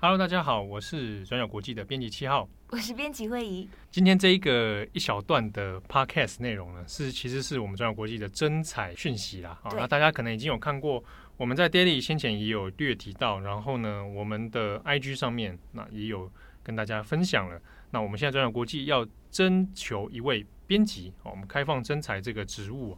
[0.00, 3.68] Hello，大家好，我是转角国际的编辑七号，我是编辑慧仪。
[3.90, 9.58] 今天这一个一小段的 Podcast 内容呢，是其实是我们转角国际的真彩讯息啦。
[9.64, 11.02] 啊，那大家可能已经有看过，
[11.36, 16.30] 我们在 Daily 先前也有略提到，然后呢，我们的 IG 上面那也有
[16.62, 17.60] 跟大家分享了。
[17.90, 22.96] 那我们现在转角国际要征求一位编辑，我们开放真彩这个职务，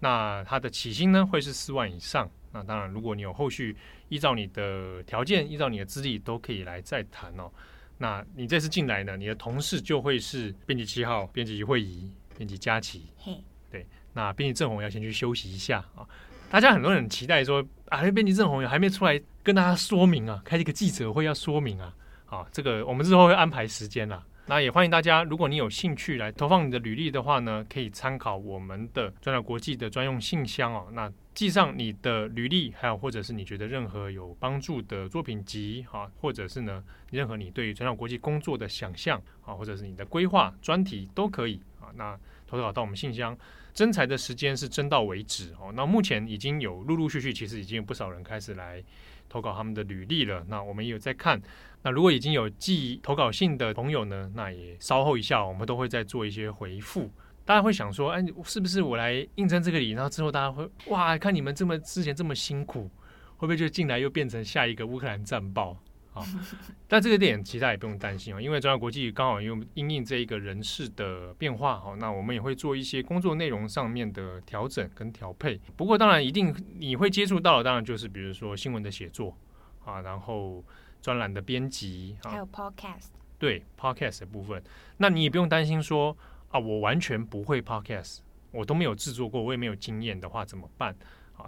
[0.00, 2.30] 那它的起薪呢会是四万以上。
[2.52, 3.76] 那当然，如果你有后续，
[4.08, 7.50] 依照你的条件，依照你的资历，都可以来再谈哦。
[7.98, 13.06] 那你这次进来呢，你的同事就会是编辑七号、编辑会议、编辑佳琪。
[13.16, 16.06] 嘿，对，那编辑郑红要先去休息一下啊。
[16.50, 21.94] 大家很多人期待说，啊，编辑郑红还没出来跟大家说明啊，开一个记者会要说明啊。
[22.26, 24.24] 啊，这个我们之后会安排时间啦。
[24.46, 30.88] 那也欢迎大家，如果你有兴趣来投放你的履历的话呢，可以参考我们的转角国际的专用信箱哦。
[30.92, 41.62] 那寄上你的履历，还有或者是你觉得任何有帮助的作品集哈，或者是呢任何你对于转角国际工作的想象啊，或者是你的规划专题都可以。
[41.96, 43.36] 那投稿到我们信箱，
[43.72, 45.72] 征才的时间是征到为止哦。
[45.74, 48.82] 那目前已经有陆陆续续，其实已经有不少人开始来
[49.28, 50.44] 投稿他们的履历了。
[50.48, 51.40] 那我们也有在看。
[51.82, 57.10] 那如果已经有寄投稿信的朋友呢，那也稍后一下，我们都会再做一些回复。
[57.44, 62.88] 大家会想说，哎，是不是我来应征这个礼，然后之后大家会哇，看你们这么之前这么辛苦，
[63.36, 65.76] 会不会就进来又变成下一个乌克兰战报？
[66.14, 66.24] 啊，
[66.88, 75.60] 但这个点其实也不用担心啊，因为中央国际刚好用因应这一个人事的变化，好，那我们也会做一些工作内容上面的调整跟调配。
[75.76, 79.36] 不过当然，一定你会接触到的，当然就是比如说新闻的写作
[79.84, 80.64] 啊，然后。
[81.02, 84.62] 专栏的编辑，啊还有 podcast，对 podcast 的部分，
[84.98, 86.16] 那你也不用担心说
[86.48, 88.18] 啊，我完全不会 podcast，
[88.52, 90.94] 我都没有制作过，我也没有经验的话怎么办？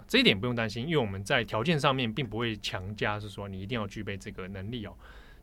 [0.07, 4.93] 这一点不用担心，因为我们在条件上面并不会强加，是说你一定要具备这个能力哦，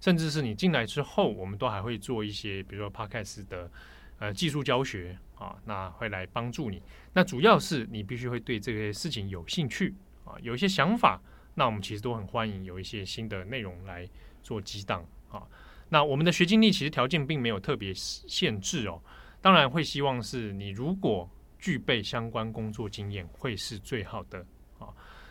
[0.00, 3.70] 甚至是你进来之后，我们都还会做一些，比如说 podcast 的
[4.18, 6.82] 呃技术教学啊，那会来帮助你。
[7.12, 11.20] 那主要是你必须会对这些事情有兴趣啊，有一些想法。
[11.54, 14.08] 那我们其实都很欢迎有一些新的内容来
[14.42, 15.42] 做激荡啊。
[15.90, 19.02] 那我们的学经历其实条件并没有特别限制哦。
[19.42, 21.28] 当然会希望是你如果
[21.62, 24.44] 具备相关工作经验会是最好的
[24.78, 24.88] 啊。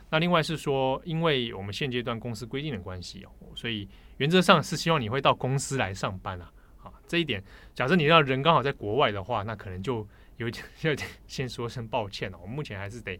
[0.09, 3.87] 那另外是说，因为我们现阶段公司规定的关系哦，所以
[4.17, 6.51] 原则上是希望你会到公司来上班啊。
[6.81, 7.43] 啊，这一点，
[7.75, 10.95] 假设你让人刚好在国外的话，那可能就有点要
[11.27, 12.37] 先说声抱歉了。
[12.39, 13.19] 我们目前还是得。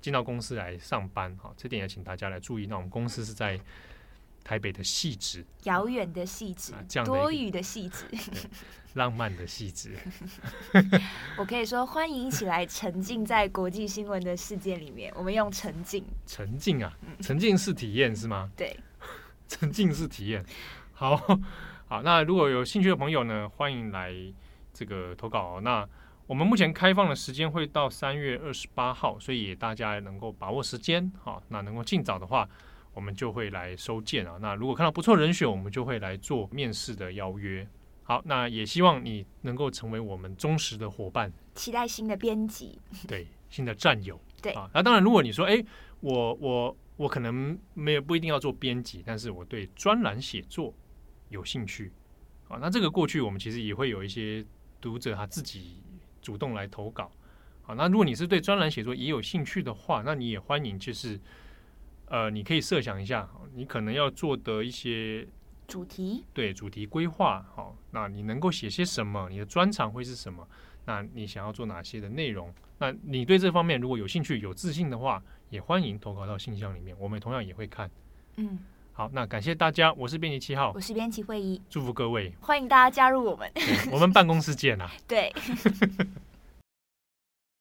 [0.00, 2.66] 进到公司来上班，哈，这点也请大家来注意。
[2.66, 3.56] 那我们公司是在
[4.44, 8.06] 台北的戏子，遥远的戏子，啊、这样多雨的戏子，
[8.94, 9.90] 浪漫的戏子。
[11.38, 15.12] 我可以说，欢迎一起来沉浸在国际新闻的世界里面。
[15.16, 18.50] 我们用沉浸，沉浸啊，沉浸式体验是吗？
[18.56, 18.76] 对，
[19.48, 20.44] 沉浸式体验。
[20.92, 21.16] 好
[21.86, 24.12] 好，那如果有兴趣的朋友呢，欢迎来
[24.72, 25.60] 这个投稿。
[25.60, 25.88] 那
[26.26, 32.48] 我们目前开放的时间会到三月二十八号，所以大家能够把握时间，好，那能够尽早的话，
[32.92, 34.38] 我们就会来收件啊。
[34.40, 37.66] 那如果看到不错人选，我们就会来做面试的邀约。
[38.02, 44.70] 好，那也希望你能够成为我们忠实的伙伴，期待新的编辑，对，新的战友，对啊。
[44.74, 45.64] 那当然，如果你说，哎，
[46.00, 50.74] 我我我可能没有不一定要做编辑，但是我对专栏写作
[51.28, 51.92] 有兴趣，
[52.48, 54.44] 啊，那这个过去我们其实也会有一些
[54.80, 55.80] 读者他自己。
[56.22, 57.10] 主动来投稿，
[57.62, 61.20] 好，那如果你是对专栏写作也有兴趣的话，那你也欢迎，就是
[62.06, 65.26] 呃，你可以设想一下，你可能要做的一些
[65.66, 69.28] 主题，对主题规划，好，那你能够写些什么？
[69.30, 70.46] 你的专长会是什么？
[70.84, 72.52] 那你想要做哪些的内容？
[72.78, 77.90] 那你对这方面如果有兴趣、有自信的话，也欢迎投稿到信箱里面，我们同样也会看。
[78.36, 78.58] 嗯，
[78.92, 83.50] 好，那感谢大家，我是编辑七号，我是编辑会议，祝福各位，欢迎大家加入我们，
[83.92, 85.32] 我们办公室见啊， 对。